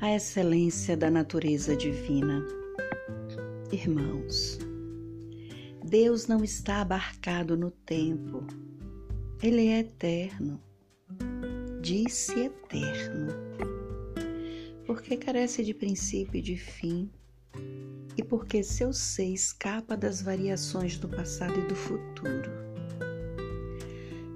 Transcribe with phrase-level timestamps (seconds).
[0.00, 2.42] a excelência da natureza divina.
[3.70, 4.58] Irmãos,
[5.84, 8.46] Deus não está abarcado no tempo,
[9.42, 10.58] Ele é eterno,
[11.82, 13.28] disse eterno,
[14.86, 17.10] porque carece de princípio e de fim,
[18.16, 22.50] e porque seu ser escapa das variações do passado e do futuro.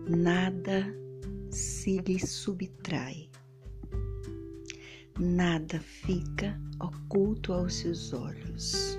[0.06, 0.94] Nada
[1.50, 3.30] se lhe subtrai
[5.18, 8.98] nada fica oculto aos seus olhos.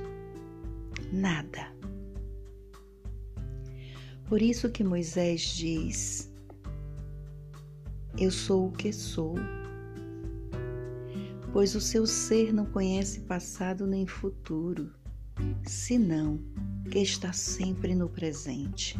[1.11, 1.73] Nada.
[4.27, 6.31] Por isso que Moisés diz:
[8.17, 9.35] Eu sou o que sou,
[11.53, 14.91] pois o seu ser não conhece passado nem futuro,
[15.63, 16.39] senão
[16.89, 18.97] que está sempre no presente.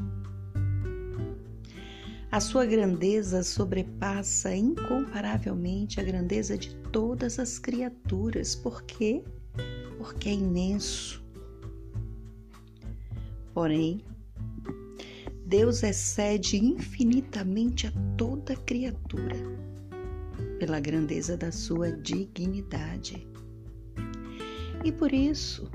[2.36, 8.54] A sua grandeza sobrepassa incomparavelmente a grandeza de todas as criaturas.
[8.54, 9.24] Por quê?
[9.98, 11.24] Porque é imenso.
[13.54, 14.04] Porém,
[15.46, 19.38] Deus excede infinitamente a toda criatura
[20.60, 23.26] pela grandeza da sua dignidade.
[24.84, 25.72] E por isso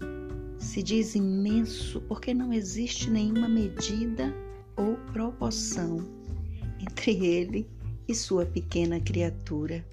[0.59, 4.31] se diz imenso, porque não existe nenhuma medida
[4.77, 6.20] ou proporção
[6.81, 7.69] entre ele
[8.09, 9.85] e sua pequena criatura.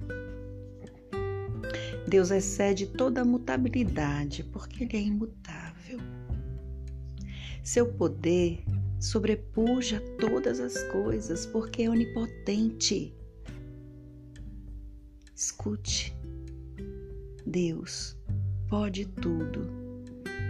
[2.08, 6.00] Deus excede toda a mutabilidade, porque Ele é imutável.
[7.64, 8.64] Seu poder
[9.00, 13.14] sobrepuja todas as coisas, porque é onipotente.
[15.36, 16.16] Escute,
[17.46, 18.18] Deus
[18.70, 19.70] pode tudo,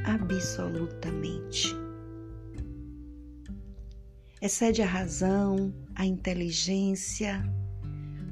[0.06, 1.87] absolutamente
[4.42, 7.44] excede a razão, a inteligência.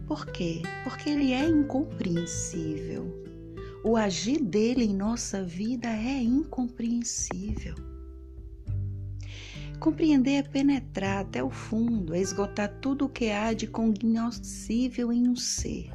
[0.07, 0.61] Por quê?
[0.83, 3.25] Porque ele é incompreensível.
[3.83, 7.75] O agir dele em nossa vida é incompreensível.
[9.79, 15.27] Compreender é penetrar até o fundo, é esgotar tudo o que há de cognoscível em
[15.27, 15.91] um ser.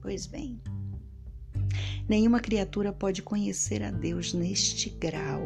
[0.00, 0.60] Pois bem,
[2.08, 5.44] nenhuma criatura pode conhecer a Deus neste grau.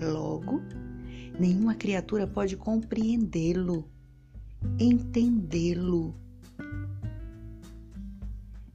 [0.00, 0.60] Logo,
[1.38, 3.88] Nenhuma criatura pode compreendê-lo,
[4.78, 6.14] entendê-lo.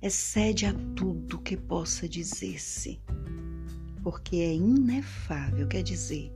[0.01, 2.99] Excede a tudo que possa dizer-se,
[4.03, 6.33] porque é inefável, quer dizer,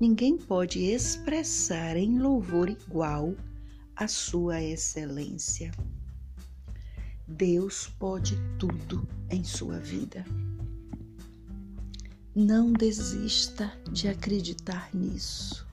[0.00, 3.34] ninguém pode expressar em louvor igual
[3.94, 5.70] a sua excelência.
[7.26, 10.24] Deus pode tudo em sua vida.
[12.40, 15.66] Não desista de acreditar nisso.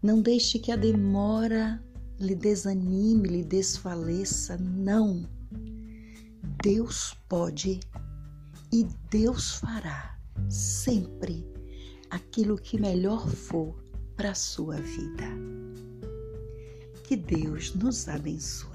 [0.00, 1.82] Não deixe que a demora
[2.20, 4.56] lhe desanime, lhe desfaleça.
[4.56, 5.28] Não.
[6.62, 7.80] Deus pode
[8.72, 10.16] e Deus fará
[10.48, 11.44] sempre
[12.10, 13.74] aquilo que melhor for
[14.14, 15.24] para a sua vida.
[17.02, 18.73] Que Deus nos abençoe.